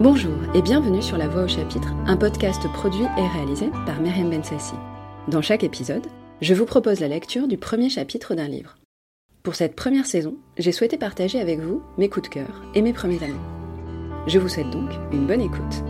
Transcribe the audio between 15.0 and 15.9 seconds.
une bonne écoute.